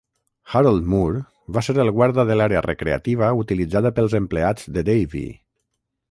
Harold 0.51 0.87
Moore 0.93 1.19
va 1.57 1.61
ser 1.67 1.75
el 1.83 1.91
guarda 1.97 2.25
de 2.29 2.37
l'àrea 2.41 2.63
recreativa 2.67 3.29
utilitzada 3.41 3.91
pels 3.99 4.15
empleats 4.21 4.65
de 4.79 4.85
Davey. 4.89 5.29